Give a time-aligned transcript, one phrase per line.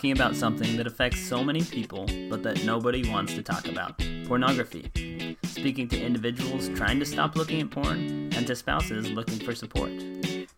[0.00, 4.02] talking about something that affects so many people, but that nobody wants to talk about
[4.24, 5.36] pornography.
[5.44, 9.90] Speaking to individuals trying to stop looking at porn and to spouses looking for support.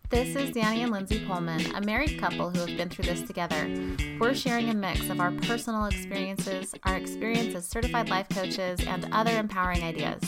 [0.09, 3.69] This is Danny and Lindsay Poelman, a married couple who have been through this together.
[4.17, 9.09] We're sharing a mix of our personal experiences, our experience as certified life coaches, and
[9.11, 10.21] other empowering ideas.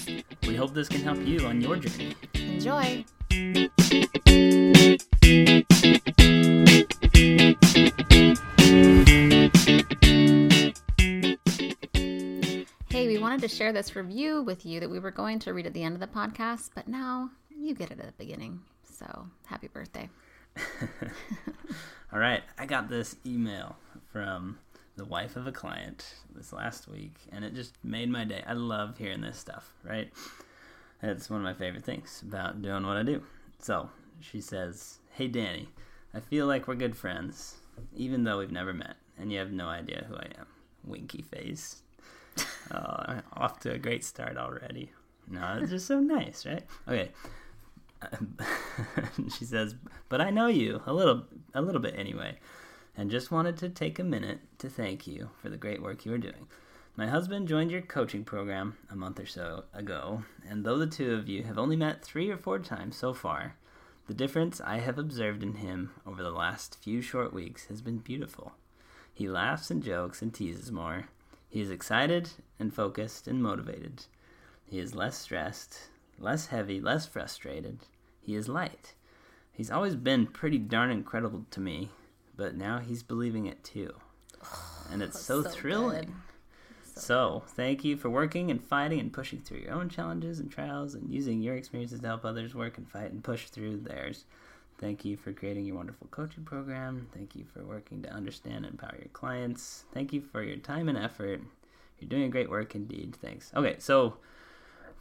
[0.45, 2.15] We hope this can help you on your journey.
[2.33, 3.05] Enjoy!
[13.47, 15.93] To share this review with you that we were going to read at the end
[15.93, 18.59] of the podcast, but now you get it at the beginning.
[18.91, 20.09] So happy birthday.
[22.11, 23.75] All right, I got this email
[24.11, 24.57] from
[24.95, 28.43] the wife of a client this last week, and it just made my day.
[28.47, 30.11] I love hearing this stuff, right?
[31.03, 33.21] It's one of my favorite things about doing what I do.
[33.59, 35.69] So she says, Hey Danny,
[36.15, 37.57] I feel like we're good friends,
[37.95, 40.47] even though we've never met, and you have no idea who I am.
[40.83, 41.83] Winky face.
[42.71, 44.91] Oh, off to a great start already.
[45.27, 46.63] No, it's just so nice, right?
[46.87, 47.11] Okay.
[49.37, 49.75] she says,
[50.09, 52.37] "But I know you a little, a little bit anyway,
[52.95, 56.13] and just wanted to take a minute to thank you for the great work you
[56.13, 56.47] are doing.
[56.95, 61.13] My husband joined your coaching program a month or so ago, and though the two
[61.13, 63.55] of you have only met three or four times so far,
[64.07, 67.97] the difference I have observed in him over the last few short weeks has been
[67.97, 68.53] beautiful.
[69.13, 71.09] He laughs and jokes and teases more.
[71.55, 74.07] He is excited and focused and motivated.
[74.65, 75.87] He is less stressed,
[76.19, 77.79] less heavy, less frustrated.
[78.19, 78.93] He is light.
[79.53, 81.91] He's always been pretty darn incredible to me,
[82.35, 83.93] but now he's believing it too.
[84.91, 86.13] And it's so, so thrilling.
[86.83, 90.93] So, thank you for working and fighting and pushing through your own challenges and trials
[90.93, 94.25] and using your experiences to help others work and fight and push through theirs.
[94.77, 97.07] Thank you for creating your wonderful coaching program.
[97.13, 99.85] Thank you for working to understand and empower your clients.
[99.93, 101.41] Thank you for your time and effort.
[101.99, 103.15] You're doing a great work indeed.
[103.21, 103.51] Thanks.
[103.55, 104.17] Okay, so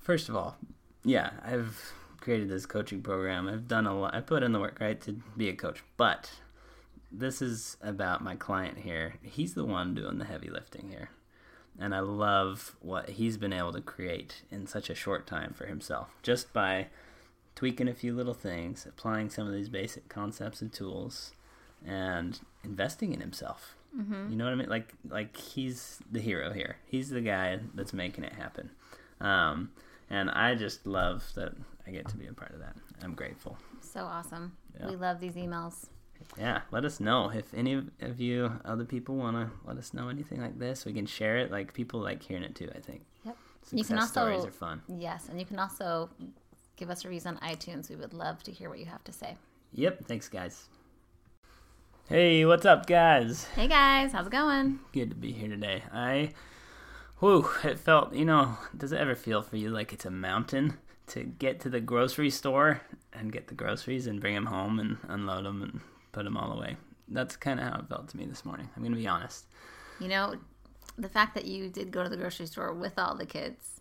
[0.00, 0.56] first of all,
[1.04, 3.48] yeah, I've created this coaching program.
[3.48, 4.14] I've done a lot.
[4.14, 5.82] I put in the work, right, to be a coach.
[5.96, 6.30] But
[7.10, 9.14] this is about my client here.
[9.22, 11.10] He's the one doing the heavy lifting here
[11.78, 15.66] and I love what he's been able to create in such a short time for
[15.66, 16.88] himself just by
[17.54, 21.32] tweaking a few little things, applying some of these basic concepts and tools,
[21.86, 23.76] and investing in himself.
[23.96, 24.30] Mm-hmm.
[24.30, 24.68] You know what I mean?
[24.68, 26.76] Like like he's the hero here.
[26.86, 28.70] He's the guy that's making it happen.
[29.20, 29.70] Um,
[30.10, 31.52] and I just love that
[31.86, 32.76] I get to be a part of that.
[33.02, 33.56] I'm grateful.
[33.80, 34.56] So awesome.
[34.78, 34.88] Yeah.
[34.88, 35.86] We love these emails.
[36.38, 40.08] Yeah, let us know if any of you other people want to let us know
[40.08, 40.84] anything like this.
[40.84, 41.50] We can share it.
[41.50, 42.70] Like people like hearing it too.
[42.74, 43.02] I think.
[43.24, 43.36] Yep.
[43.62, 44.82] Success you can also stories are fun.
[44.88, 46.10] Yes, and you can also
[46.76, 47.88] give us reviews on iTunes.
[47.88, 49.36] We would love to hear what you have to say.
[49.72, 50.06] Yep.
[50.06, 50.68] Thanks, guys.
[52.08, 53.46] Hey, what's up, guys?
[53.56, 54.78] Hey guys, how's it going?
[54.92, 55.84] Good to be here today.
[55.90, 56.32] I,
[57.18, 60.76] whew, it felt, you know, does it ever feel for you like it's a mountain
[61.06, 62.82] to get to the grocery store
[63.14, 65.80] and get the groceries and bring them home and unload them and
[66.12, 66.76] put them all away?
[67.08, 68.68] That's kind of how it felt to me this morning.
[68.76, 69.46] I'm going to be honest.
[69.98, 70.34] You know,
[70.96, 73.80] the fact that you did go to the grocery store with all the kids,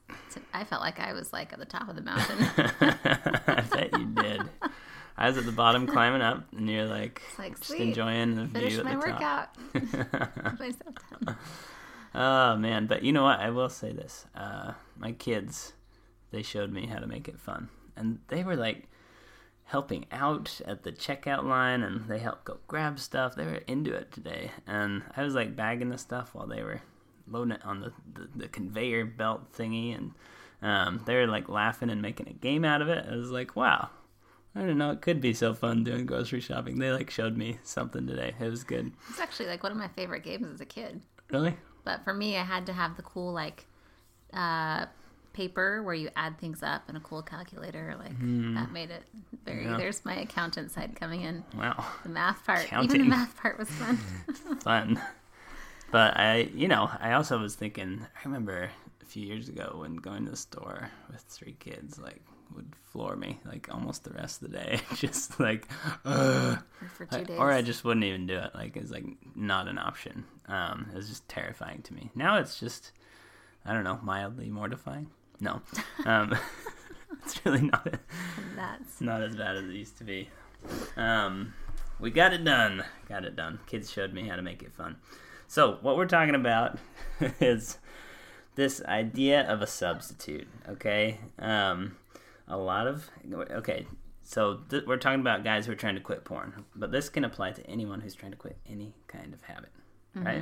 [0.53, 2.37] I felt like I was like at the top of the mountain.
[3.47, 4.41] I bet you did.
[5.15, 8.73] I was at the bottom climbing up, and you're like, like, just enjoying the Finish
[8.73, 9.57] view at my the top.
[9.73, 10.59] workout.
[10.59, 11.37] Myself done.
[12.15, 13.39] Oh man, but you know what?
[13.39, 15.73] I will say this: uh, my kids,
[16.31, 18.87] they showed me how to make it fun, and they were like
[19.65, 23.35] helping out at the checkout line, and they helped go grab stuff.
[23.35, 26.81] They were into it today, and I was like bagging the stuff while they were
[27.33, 30.11] loading it on the the, the conveyor belt thingy, and
[30.61, 33.05] um, they were like laughing and making a game out of it.
[33.09, 33.89] I was like, wow.
[34.55, 36.77] I didn't know it could be so fun doing grocery shopping.
[36.77, 38.35] They like showed me something today.
[38.39, 38.91] It was good.
[39.09, 41.01] It's actually like one of my favorite games as a kid.
[41.31, 41.57] Really?
[41.83, 43.65] But for me, I had to have the cool like
[44.31, 44.85] uh,
[45.33, 47.95] paper where you add things up and a cool calculator.
[47.97, 49.03] Like that made it
[49.43, 49.65] very.
[49.65, 49.77] Yeah.
[49.77, 51.43] There's my accountant side coming in.
[51.57, 51.83] Wow.
[52.03, 53.97] The math part, even the math part was fun.
[54.63, 55.01] fun.
[55.93, 58.01] But I, you know, I also was thinking.
[58.15, 62.19] I remember a few years ago when going to the store with three kids, like
[62.55, 64.79] would floor me like almost the rest of the day.
[64.95, 65.67] just like,
[66.03, 67.37] two days.
[67.37, 68.55] or I just wouldn't even do it.
[68.55, 69.05] Like it's like
[69.35, 70.25] not an option.
[70.47, 72.09] Um, it was just terrifying to me.
[72.15, 72.91] Now it's just,
[73.63, 75.11] I don't know, mildly mortifying.
[75.39, 75.61] No,
[76.05, 76.35] um,
[77.23, 77.87] it's really not.
[78.55, 80.29] That's not as bad as it used to be.
[80.97, 81.53] Um,
[81.99, 82.83] we got it done.
[83.07, 83.59] Got it done.
[83.67, 84.95] Kids showed me how to make it fun.
[85.53, 86.79] So what we're talking about
[87.39, 87.77] is
[88.55, 90.47] this idea of a substitute.
[90.67, 91.95] Okay, um,
[92.47, 93.85] a lot of okay.
[94.23, 97.23] So th- we're talking about guys who are trying to quit porn, but this can
[97.23, 99.69] apply to anyone who's trying to quit any kind of habit.
[100.15, 100.41] right?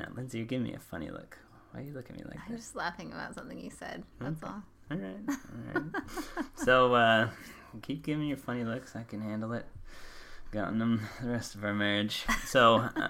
[0.00, 1.38] Uh, Lindsay, you're giving me a funny look.
[1.70, 2.50] Why are you looking at me like that?
[2.50, 4.02] I'm just laughing about something you said.
[4.20, 4.64] That's all.
[4.90, 6.02] All right, all right.
[6.56, 7.28] so uh,
[7.82, 8.96] keep giving me your funny looks.
[8.96, 9.66] I can handle it.
[10.50, 12.24] Gotten them the rest of our marriage.
[12.46, 13.08] So, uh,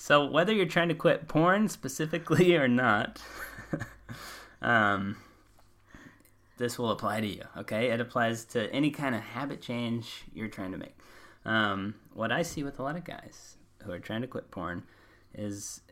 [0.00, 3.20] so whether you're trying to quit porn specifically or not,
[4.62, 5.18] um,
[6.56, 7.42] this will apply to you.
[7.58, 10.96] Okay, it applies to any kind of habit change you're trying to make.
[11.44, 14.84] Um, what I see with a lot of guys who are trying to quit porn
[15.34, 15.82] is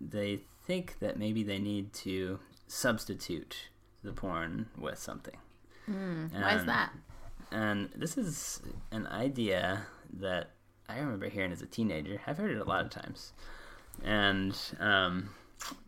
[0.00, 2.38] they think that maybe they need to
[2.68, 3.68] substitute
[4.02, 5.36] the porn with something.
[6.42, 6.92] Why is that?
[7.50, 8.62] And this is
[8.92, 9.82] an idea
[10.14, 10.52] that
[10.88, 12.22] I remember hearing as a teenager.
[12.26, 13.34] I've heard it a lot of times.
[14.04, 15.30] And um,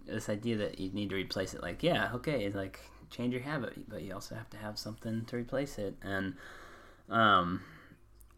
[0.07, 2.81] this idea that you need to replace it, like, yeah, okay, it's like
[3.11, 5.97] change your habit, but you also have to have something to replace it.
[6.03, 6.35] And
[7.09, 7.63] um,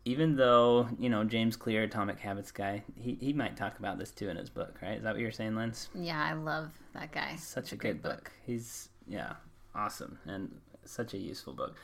[0.05, 4.11] even though, you know, James Clear, Atomic Habits guy, he, he might talk about this
[4.11, 4.97] too in his book, right?
[4.99, 5.89] Is that what you're saying, Lens?
[5.95, 7.37] Yeah, I love that guy.
[7.37, 8.33] such a Great good book.
[8.45, 9.35] He's yeah,
[9.75, 10.55] awesome and
[10.85, 11.77] such a useful book.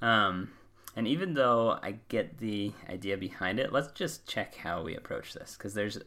[0.00, 0.50] Um,
[0.96, 5.34] and even though I get the idea behind it, let's just check how we approach
[5.34, 5.98] this because there's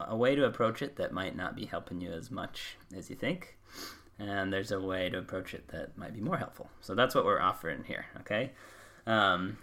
[0.00, 3.16] a, way to approach it that might not be helping you as much as you
[3.16, 3.56] think,
[4.18, 6.70] and there's a way to approach it that might be more helpful.
[6.80, 8.06] So that's what we're offering here.
[8.20, 8.52] Okay.
[9.06, 9.56] Um,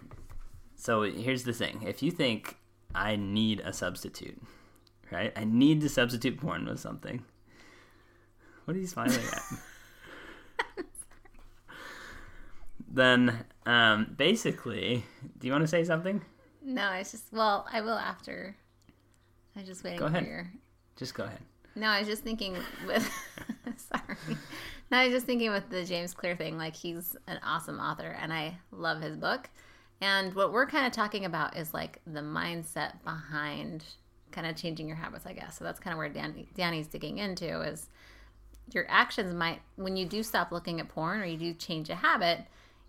[0.76, 2.56] so here's the thing: if you think
[2.94, 4.40] I need a substitute,
[5.10, 5.32] right?
[5.36, 7.24] I need to substitute porn with something.
[8.64, 9.42] What are you smiling at?
[12.94, 15.04] then, um, basically,
[15.38, 16.22] do you want to say something?
[16.62, 18.56] No, it's just well, I will after.
[19.54, 20.24] I was just waiting Go ahead.
[20.24, 20.50] for your.
[20.96, 21.40] Just go ahead.
[21.76, 22.56] No, I was just thinking
[22.86, 23.10] with.
[23.76, 24.38] sorry.
[24.90, 26.56] No, I was just thinking with the James Clear thing.
[26.56, 29.50] Like he's an awesome author, and I love his book.
[30.00, 33.84] And what we're kind of talking about is like the mindset behind
[34.30, 35.58] kind of changing your habits, I guess.
[35.58, 37.88] So that's kind of where Danny, Danny's digging into is
[38.72, 41.94] your actions might when you do stop looking at porn or you do change a
[41.94, 42.40] habit,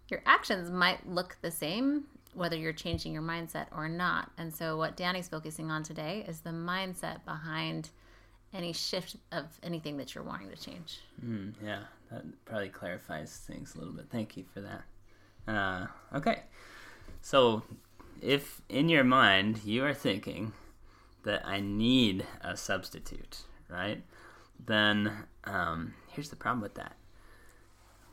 [0.10, 2.06] your actions might look the same
[2.36, 4.30] whether you're changing your mindset or not.
[4.38, 7.90] And so what Danny's focusing on today is the mindset behind
[8.54, 11.00] any shift of anything that you're wanting to change.
[11.26, 14.08] Mm, yeah, that probably clarifies things a little bit.
[14.10, 14.84] Thank you for that.
[15.48, 16.42] Uh, okay,
[17.22, 17.64] so
[18.22, 20.54] if in your mind you are thinking
[21.24, 24.04] that I need a substitute, right?
[24.64, 25.12] Then
[25.44, 26.96] um, here's the problem with that.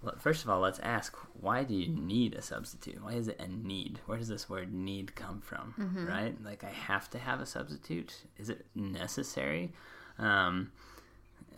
[0.02, 3.02] Well, first of all, let's ask why do you need a substitute?
[3.02, 4.00] Why is it a need?
[4.06, 5.74] Where does this word need come from?
[6.08, 6.34] Right?
[6.44, 8.22] Like, I have to have a substitute?
[8.36, 9.72] Is it necessary?
[10.18, 10.72] Um,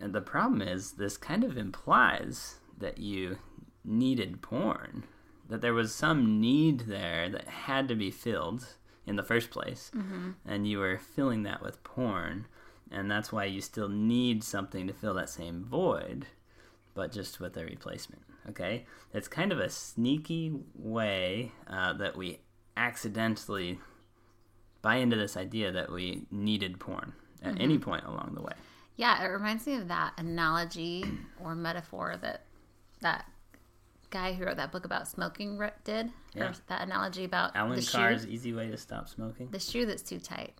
[0.00, 3.38] the problem is, this kind of implies that you
[3.84, 5.04] needed porn,
[5.48, 8.74] that there was some need there that had to be filled
[9.06, 9.90] in the first place,
[10.46, 12.46] and you were filling that with porn,
[12.90, 16.26] and that's why you still need something to fill that same void,
[16.94, 18.22] but just with a replacement.
[18.50, 18.86] Okay?
[19.12, 22.40] It's kind of a sneaky way uh, that we
[22.76, 23.78] accidentally
[24.82, 27.12] buy into this idea that we needed porn
[27.42, 28.52] at any point along the way.
[28.96, 31.04] Yeah, it reminds me of that analogy
[31.42, 32.42] or metaphor that
[33.00, 33.26] that
[34.10, 36.10] guy who wrote that book about smoking did.
[36.34, 36.52] Yeah.
[36.68, 39.48] That analogy about Allen the Carr's shoe, Easy Way to Stop Smoking.
[39.50, 40.54] the shoe that's too tight.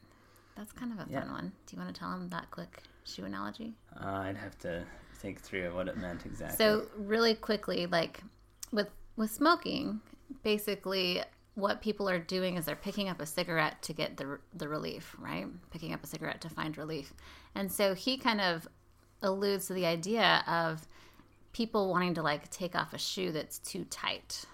[0.57, 1.21] That's kind of a Yeah.
[1.21, 1.53] fun one.
[1.67, 3.75] Do you want to tell him that quick shoe analogy?
[4.01, 4.85] Uh, I'd have to
[5.25, 6.57] think through what it meant exactly.
[6.57, 8.21] So really quickly, like
[8.73, 10.01] with with smoking,
[10.43, 11.23] basically
[11.55, 15.17] what people are doing is they're picking up a cigarette to get the the relief,
[15.19, 15.47] right?
[15.71, 17.15] Picking up a cigarette to find relief.
[17.55, 18.69] And so he kind of
[19.23, 20.87] alludes to the idea of
[21.53, 24.45] people wanting to like take off a shoe that's too tight,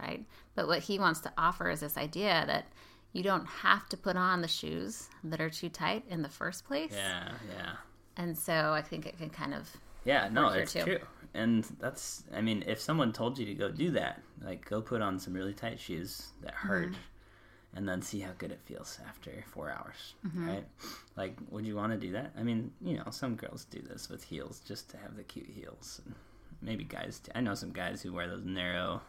[0.00, 0.24] right?
[0.54, 2.66] But what he wants to offer is this idea that
[3.12, 6.64] you don't have to put on the shoes that are too tight in the first
[6.64, 6.92] place.
[6.92, 7.72] yeah, yeah.
[8.16, 9.68] And so I think it can kind of
[10.04, 10.82] Yeah, no, it's too.
[10.82, 10.98] true.
[11.32, 15.00] And that's, I mean, if someone told you to go do that, like go put
[15.02, 17.76] on some really tight shoes that hurt, Mm-hmm.
[17.78, 20.48] and then see how good it feels after four hours, Mm-hmm.
[20.48, 20.64] right?
[21.16, 22.32] Like, would you want to do that?
[22.38, 25.48] I mean, you know, some girls do this with heels just to have the cute
[25.50, 26.00] heels.
[26.04, 26.14] And
[26.62, 29.00] maybe guys, t- I know some guys who wear those narrow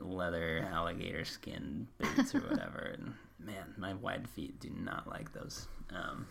[0.00, 2.94] leather alligator skin boots or whatever.
[2.98, 5.68] and man, my wide feet do not like those.
[5.94, 6.26] Um,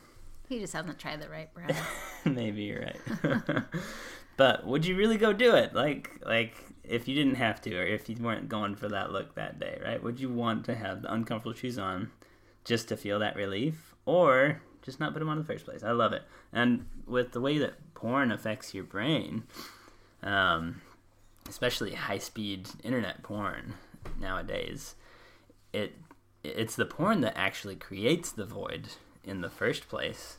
[0.53, 1.75] he just hasn't tried the right brand.
[2.25, 3.63] Maybe you're right.
[4.38, 5.74] but would you really go do it?
[5.74, 9.36] Like like if you didn't have to or if you weren't going for that look
[9.36, 10.01] that day, right?
[10.01, 12.12] Would you want to have the uncomfortable shoes on
[12.65, 15.83] just to feel that relief or just not put them on in the first place?
[15.83, 16.24] I love it.
[16.51, 19.43] And with the way that porn affects your brain,
[20.22, 20.81] um,
[21.48, 23.75] especially high speed internet porn
[24.19, 24.95] nowadays,
[25.72, 25.98] it
[26.43, 28.89] it's the porn that actually creates the void
[29.24, 30.36] in the first place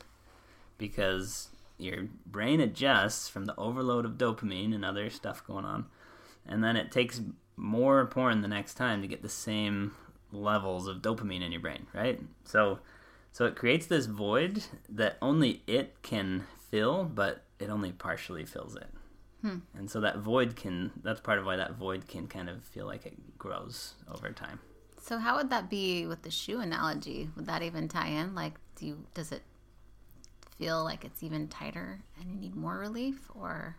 [0.77, 5.85] because your brain adjusts from the overload of dopamine and other stuff going on.
[6.45, 7.21] And then it takes
[7.57, 9.93] more porn the next time to get the same
[10.31, 12.19] levels of dopamine in your brain right?
[12.43, 12.79] So
[13.31, 18.75] so it creates this void that only it can fill but it only partially fills
[18.75, 18.89] it.
[19.41, 19.59] Hmm.
[19.77, 22.85] And so that void can that's part of why that void can kind of feel
[22.85, 24.59] like it grows over time.
[25.01, 27.29] So how would that be with the shoe analogy?
[27.35, 28.33] Would that even tie in?
[28.33, 29.43] Like, do you does it
[30.57, 33.75] feel like it's even tighter and you need more relief, or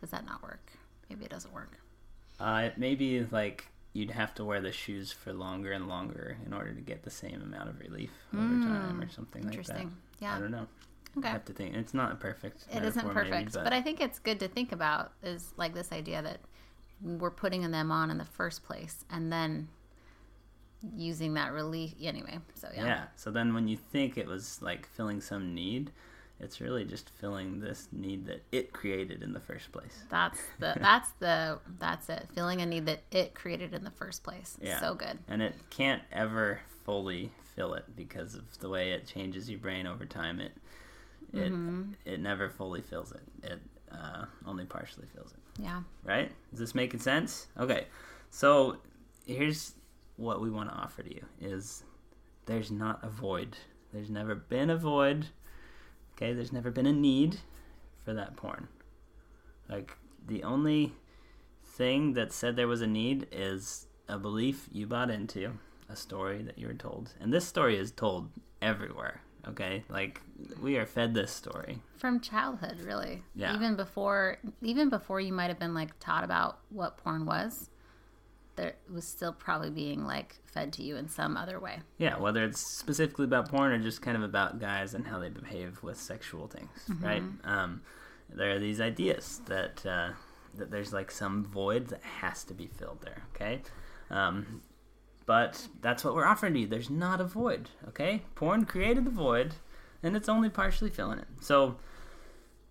[0.00, 0.72] does that not work?
[1.08, 1.78] Maybe it doesn't work.
[2.40, 6.74] Uh, maybe like you'd have to wear the shoes for longer and longer in order
[6.74, 9.58] to get the same amount of relief over time, or something like that.
[9.58, 9.96] Interesting.
[10.22, 10.66] I don't know.
[11.16, 11.28] Okay.
[11.28, 11.74] I have to think.
[11.74, 12.66] It's not perfect.
[12.70, 15.72] It isn't metaphor, maybe, perfect, but, I think it's good to think about is like
[15.72, 16.40] this idea that
[17.00, 19.68] we're putting them on in the first place, and then
[20.94, 22.38] using that relief anyway.
[22.54, 22.84] So yeah.
[22.84, 23.04] yeah.
[23.16, 25.90] So then when you think it was like filling some need,
[26.40, 30.02] it's really just filling this need that it created in the first place.
[30.10, 32.28] That's the that's the that's it.
[32.34, 34.56] Filling a need that it created in the first place.
[34.60, 34.80] Yeah.
[34.80, 35.18] So good.
[35.28, 39.86] And it can't ever fully fill it because of the way it changes your brain
[39.86, 40.40] over time.
[40.40, 40.52] It
[41.32, 41.92] it Mm-hmm.
[42.04, 43.22] it never fully fills it.
[43.42, 43.58] It
[43.90, 45.62] uh, only partially fills it.
[45.62, 45.82] Yeah.
[46.04, 46.30] Right?
[46.52, 47.46] Is this making sense?
[47.58, 47.86] Okay.
[48.30, 48.76] So
[49.26, 49.74] here's
[50.16, 51.82] what we want to offer to you is
[52.46, 53.56] there's not a void.
[53.92, 55.26] There's never been a void.
[56.16, 57.38] Okay, there's never been a need
[58.04, 58.68] for that porn.
[59.68, 59.96] Like
[60.26, 60.92] the only
[61.62, 65.52] thing that said there was a need is a belief you bought into,
[65.88, 67.12] a story that you were told.
[67.20, 68.30] And this story is told
[68.62, 69.20] everywhere.
[69.46, 69.84] Okay?
[69.88, 70.22] Like
[70.62, 71.82] we are fed this story.
[71.98, 73.22] From childhood, really.
[73.34, 73.54] Yeah.
[73.54, 77.68] Even before even before you might have been like taught about what porn was,
[78.56, 81.80] there was still probably being like fed to you in some other way.
[81.98, 85.28] Yeah, whether it's specifically about porn or just kind of about guys and how they
[85.28, 86.70] behave with sexual things,
[87.00, 87.22] right?
[87.44, 87.82] Um,
[88.28, 90.10] there are these ideas that uh,
[90.54, 93.22] that there's like some void that has to be filled there.
[93.34, 93.60] Okay,
[94.10, 94.62] um,
[95.26, 96.66] but that's what we're offering to you.
[96.66, 97.70] There's not a void.
[97.88, 99.54] Okay, porn created the void,
[100.02, 101.28] and it's only partially filling it.
[101.40, 101.76] So,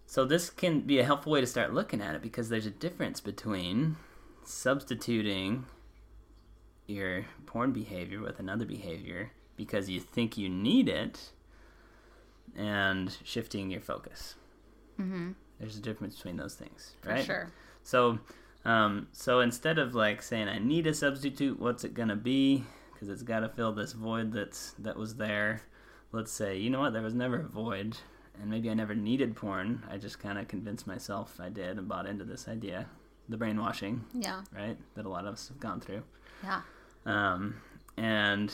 [0.05, 2.71] so this can be a helpful way to start looking at it because there's a
[2.71, 3.97] difference between
[4.43, 5.65] substituting
[6.87, 11.31] your porn behavior with another behavior because you think you need it
[12.55, 14.35] and shifting your focus.
[14.99, 15.31] Mm-hmm.
[15.59, 17.23] There's a difference between those things, For right?
[17.25, 17.51] sure.
[17.83, 18.19] So,
[18.65, 22.63] um, so instead of like saying I need a substitute, what's it gonna be?
[22.93, 25.61] Because it's got to fill this void that's that was there.
[26.11, 27.97] Let's say you know what, there was never a void,
[28.41, 29.83] and maybe I never needed porn.
[29.89, 32.87] I just kind of convinced myself I did and bought into this idea,
[33.27, 34.41] the brainwashing, Yeah.
[34.55, 34.77] right?
[34.95, 36.03] That a lot of us have gone through
[36.43, 36.61] Yeah.
[37.05, 37.55] Um,
[37.97, 38.53] and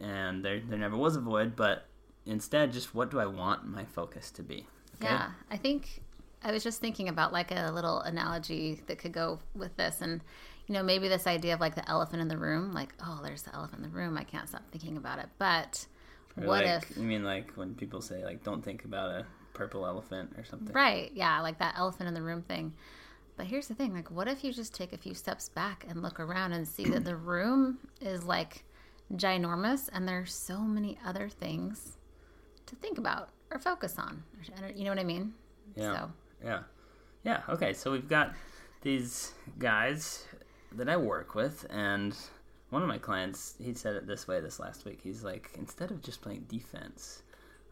[0.00, 1.86] and there there never was a void, but
[2.26, 4.66] instead, just what do I want my focus to be?
[4.96, 5.12] Okay?
[5.12, 6.02] Yeah, I think
[6.42, 10.20] I was just thinking about like a little analogy that could go with this, and
[10.66, 13.42] you know, maybe this idea of like the elephant in the room, like, oh, there's
[13.42, 14.18] the elephant in the room.
[14.18, 15.26] I can't stop thinking about it.
[15.38, 15.86] But
[16.36, 19.26] Or what like, if, you mean like when people say like don't think about a
[19.54, 20.74] purple elephant or something?
[20.74, 21.10] right?
[21.14, 22.74] Yeah, like that elephant in the room thing.
[23.38, 26.02] But here's the thing: like, what if you just take a few steps back and
[26.02, 28.64] look around and see that the room is like
[29.14, 31.96] ginormous, and there's so many other things
[32.66, 34.24] to think about or focus on.
[34.74, 35.32] You know what I mean?
[35.76, 35.94] Yeah.
[35.94, 36.10] So
[36.44, 36.62] Yeah.
[37.24, 37.42] Yeah.
[37.48, 37.72] Okay.
[37.72, 38.34] So we've got
[38.82, 40.24] these guys
[40.72, 42.16] that I work with, and
[42.70, 44.98] one of my clients, he said it this way this last week.
[45.02, 47.22] He's like, instead of just playing defense,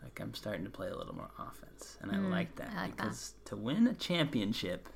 [0.01, 2.83] like I'm starting to play a little more offense, and I mm, like that I
[2.83, 3.03] like that.
[3.03, 4.89] because to win a championship,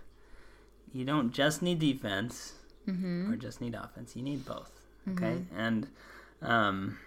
[0.92, 2.54] you don't just need defense
[2.88, 3.30] Mm-hmm.
[3.30, 4.16] or just need offense.
[4.16, 4.72] You need both.
[5.12, 5.86] Okay, and
[6.42, 6.98] um,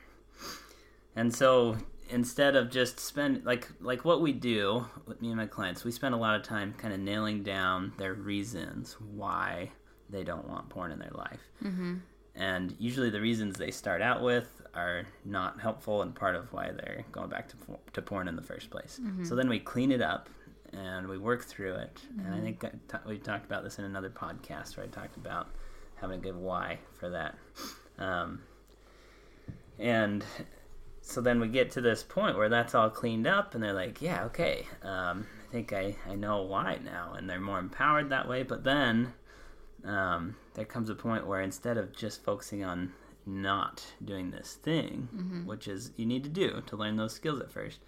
[1.16, 1.78] and so
[2.10, 5.92] instead of just spend like like what we do with me and my clients, we
[5.92, 9.72] spend a lot of time kind of nailing down their reasons why
[10.10, 11.42] they don't want porn in their life.
[11.64, 11.96] Mm-hmm.
[12.36, 16.72] And usually the reasons they start out with are not helpful and part of why
[16.72, 17.56] they're going back to,
[17.94, 19.00] to porn in the first place.
[19.24, 20.30] So then we clean it up
[20.74, 22.00] and we work through it.
[22.26, 25.18] And I think I ta- we talked about this in another podcast where I talked
[25.18, 25.48] about
[25.96, 27.36] having a good why for that.
[27.98, 28.42] Um,
[29.80, 30.24] and
[31.02, 34.02] so then we get to this point where that's all cleaned up and they're like
[34.02, 38.28] yeah okay um, i think I, I know why now and they're more empowered that
[38.28, 39.14] way but then
[39.84, 42.94] um, there comes a point where instead of just focusing on
[43.26, 45.08] not doing this thing
[45.46, 47.80] which is you need to do to learn those skills at first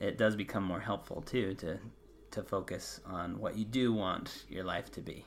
[0.00, 1.78] it does become more helpful too to
[2.42, 5.24] to focus on what you do want your life to be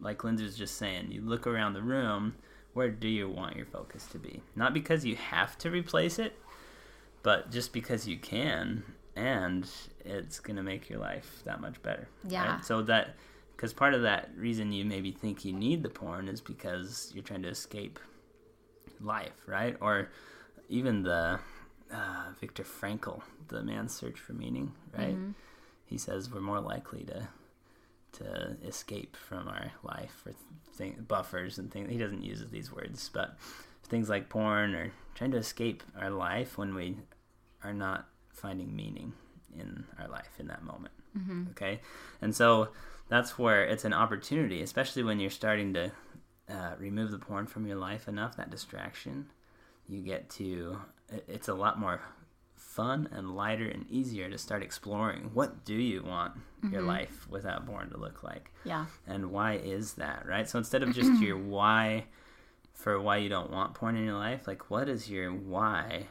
[0.00, 2.34] like lindsay was just saying you look around the room
[2.72, 6.36] where do you want your focus to be not because you have to replace it
[7.22, 8.82] but just because you can,
[9.16, 9.68] and
[10.04, 12.08] it's gonna make your life that much better.
[12.26, 12.54] Yeah.
[12.54, 12.64] Right?
[12.64, 13.16] So that
[13.56, 17.24] because part of that reason you maybe think you need the porn is because you're
[17.24, 17.98] trying to escape
[19.00, 19.76] life, right?
[19.80, 20.08] Or
[20.68, 21.40] even the
[21.92, 25.14] uh, Viktor Frankl, the man's search for meaning, right?
[25.14, 25.30] Mm-hmm.
[25.90, 27.28] He says we're more likely to
[28.12, 30.32] to escape from our life or
[30.78, 31.90] th- buffers and things.
[31.90, 33.36] He doesn't use these words, but
[33.84, 36.96] things like porn or trying to escape our life when we
[37.62, 39.12] are not finding meaning
[39.58, 40.94] in our life in that moment.
[41.16, 41.44] Mm-hmm.
[41.50, 41.80] Okay,
[42.22, 42.68] and so
[43.08, 45.92] that's where it's an opportunity, especially when you're starting to
[46.48, 49.26] uh, remove the porn from your life enough, that distraction.
[49.88, 50.78] You get to,
[51.26, 52.00] it's a lot more
[52.80, 55.30] fun and lighter and easier to start exploring.
[55.34, 56.32] What do you want
[56.62, 56.88] your mm-hmm.
[56.88, 58.50] life without porn to look like?
[58.64, 58.86] Yeah.
[59.06, 60.48] and why is that right?
[60.48, 62.06] So instead of just your why
[62.72, 66.06] for why you don't want porn in your life like what is your why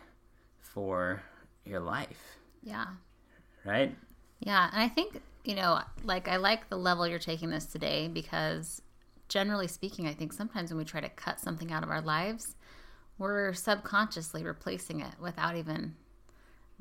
[0.59, 1.23] for
[1.65, 2.37] your life?
[2.61, 2.85] Yeah.
[3.65, 3.95] right?
[4.39, 8.07] Yeah, and I think, you know, like I like the level you're taking this today
[8.07, 8.83] because
[9.27, 12.55] generally speaking, I think sometimes when we try to cut something out of our lives,
[13.17, 15.95] we're subconsciously replacing it without even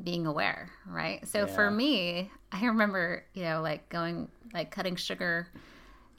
[0.02, 1.26] being aware, right?
[1.26, 5.48] So for me, I remember, you know, like going like cutting sugar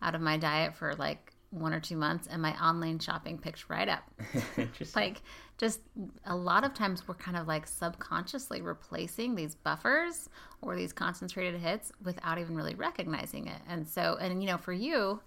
[0.01, 3.69] out of my diet for like one or two months and my online shopping picked
[3.69, 4.03] right up.
[4.95, 5.21] Like
[5.57, 5.79] just
[6.25, 10.29] a lot of times we're kind of like subconsciously replacing these buffers
[10.61, 13.61] or these concentrated hits without even really recognizing it.
[13.67, 15.21] And so and you know for you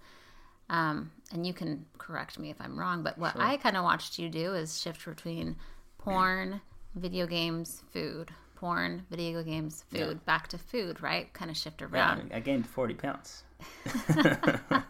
[0.70, 4.18] um and you can correct me if i'm wrong but what i kind of watched
[4.18, 5.56] you do is shift between
[5.98, 6.60] porn
[6.94, 8.30] video games food
[8.62, 10.24] porn video games food Yeah.
[10.24, 13.42] back to food right kind of shift yeah, around i gained 40 pounds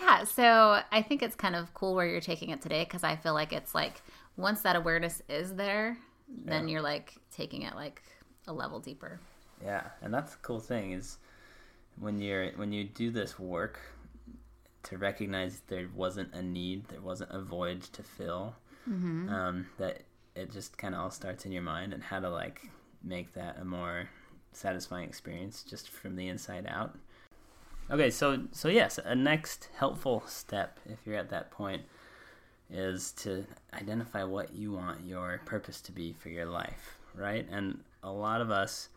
[0.00, 3.16] Yeah, so I think it's kind of cool where you're taking it today because I
[3.16, 4.00] feel like it's like
[4.36, 5.98] once that awareness is there,
[6.46, 6.72] then Yeah.
[6.72, 8.02] you're like taking it like
[8.46, 9.20] a level deeper.
[9.62, 11.18] Yeah, and that's the cool thing is
[12.00, 13.78] when you're when you do this work
[14.84, 18.54] to recognize there wasn't a need, there wasn't a void to fill.
[18.86, 22.62] Um, that it just kind of all starts in your mind and how to like
[23.02, 24.08] make that a more
[24.52, 26.96] satisfying experience just from the inside out.
[27.90, 31.82] Okay, so so yes, a next helpful step if you're at that point
[32.70, 37.46] is to identify what you want your purpose to be for your life, right?
[37.50, 38.90] And a lot of us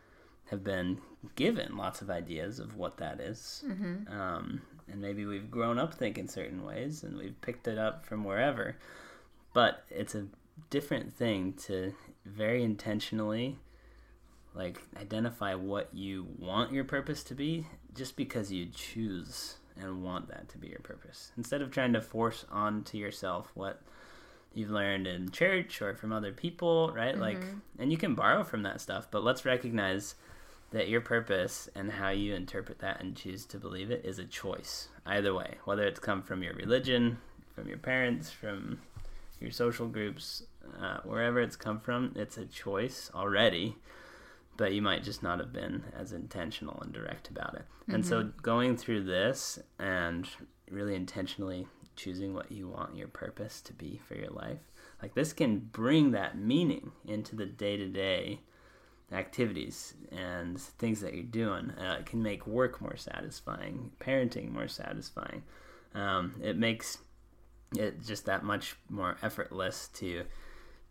[0.50, 0.98] have been
[1.36, 3.64] given lots of ideas of what that is.
[4.14, 4.62] Um,
[4.92, 8.76] and maybe we've grown up thinking certain ways and we've picked it up from wherever.
[9.54, 10.28] But it's a
[10.70, 11.94] different thing to
[12.26, 13.58] very intentionally
[14.54, 20.28] like identify what you want your purpose to be just because you choose and want
[20.28, 21.32] that to be your purpose.
[21.38, 23.82] Instead of trying to force onto yourself what
[24.54, 27.18] you've learned in church or from other people right?
[27.18, 27.42] Like
[27.80, 30.16] and you can borrow from that stuff but let's recognize
[30.72, 34.26] that your purpose and how you interpret that and choose to believe it is a
[34.26, 37.18] choice either way whether it's come from your religion
[37.54, 38.80] from your parents from
[39.40, 40.44] your social groups
[40.82, 43.76] uh, wherever it's come from it's a choice already
[44.58, 47.66] but you might just not have been as intentional and direct about it.
[47.88, 50.28] And so going through this and
[50.70, 54.60] really intentionally choosing what you want your purpose to be for your life,
[55.02, 58.42] like this can bring that meaning into the day to day
[59.12, 61.72] activities and things that you're doing.
[61.72, 65.44] Uh, it can make work more satisfying, parenting more satisfying.
[65.94, 67.00] Um, it makes
[67.78, 70.24] it just that much more effortless to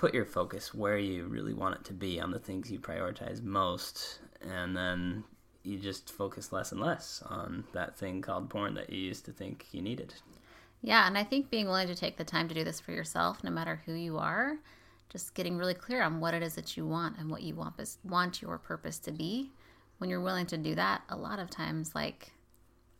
[0.00, 3.42] put your focus where you really want it to be on the things you prioritize
[3.42, 5.22] most and then
[5.62, 9.30] you just focus less and less on that thing called porn that you used to
[9.30, 10.14] think you needed
[10.80, 13.44] Yeah, and I think being willing to take the time to do this for yourself,
[13.44, 14.56] no matter who you are,
[15.10, 17.74] just getting really clear on what it is that you want and what you want
[18.02, 19.52] want your purpose to be.
[19.98, 22.32] When you're willing to do that, a lot of times, like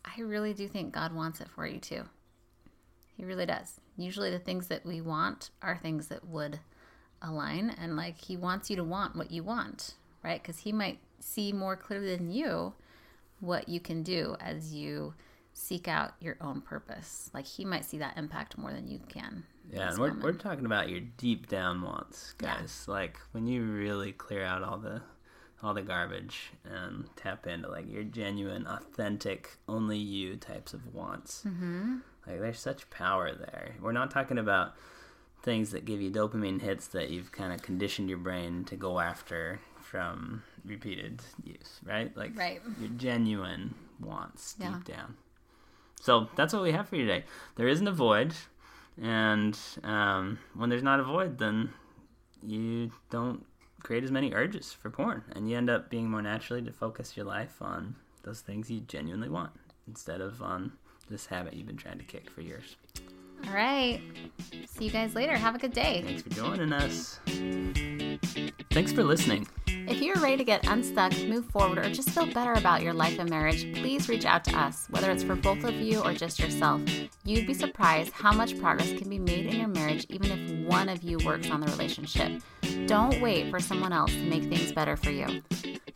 [0.05, 2.05] I really do think God wants it for you too.
[3.17, 3.81] He really does.
[3.97, 6.61] Usually, the things that we want are things that would
[7.23, 10.43] align, and like He wants you to want what you want, right?
[10.43, 12.75] Because He might see more clearly than you
[13.41, 15.15] what you can do as you
[15.53, 17.31] seek out your own purpose.
[17.35, 19.45] Like He might see that impact more than you can.
[19.73, 20.25] yeah and we're, moment.
[20.25, 22.59] we're talking about your deep down wants Yeah.
[22.59, 25.01] guys like when you really clear out all the
[25.63, 31.45] all the garbage and tap into like your genuine authentic only you types of wants
[31.47, 31.99] mm-hmm.
[32.27, 34.73] like there's such power there we're not talking about
[35.42, 38.98] things that give you dopamine hits that you've kind of conditioned your brain to go
[39.00, 42.61] after from repeated use right like Right.
[42.79, 44.74] your genuine wants Yeah.
[44.74, 45.16] deep down
[46.00, 47.24] so that's what we have for you today
[47.57, 48.35] there isn't a void
[49.00, 51.70] and um, when there's not a void then
[52.42, 53.44] you don't
[53.83, 57.16] create as many urges for porn, and you end up being more naturally to focus
[57.16, 59.53] your life on those things you genuinely want
[59.88, 60.72] instead of on
[61.09, 62.76] this habit you've been trying to kick for years.
[63.46, 64.00] All right.
[64.66, 65.37] See you guys later.
[65.37, 66.03] Have a good day.
[66.03, 67.20] Thanks for joining us.
[68.70, 69.46] Thanks for listening.
[69.66, 73.18] If you're ready to get unstuck, move forward, or just feel better about your life
[73.18, 76.38] and marriage, please reach out to us, whether it's for both of you or just
[76.38, 76.81] yourself.
[77.24, 80.88] You'd be surprised how much progress can be made in your marriage even if one
[80.88, 82.40] of you works on the relationship.
[82.87, 85.42] Don't wait for someone else to make things better for you.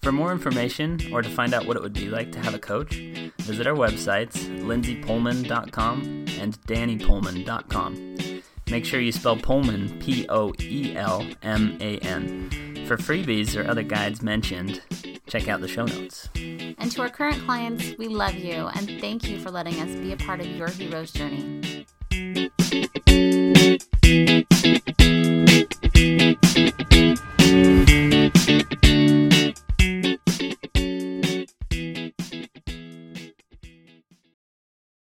[0.02, 2.58] For more information or to find out what it would be like to have a
[2.58, 2.96] coach,
[3.38, 8.42] visit our websites, lindsaypoelman.com and DannyPoelman.com.
[8.70, 12.50] Make sure you spell Poelman P O E L M A N.
[12.86, 14.82] For freebies or other guides mentioned,
[15.26, 16.28] check out the show notes.
[16.34, 20.12] And to our current clients, we love you and thank you for letting us be
[20.12, 21.86] a part of your hero's journey.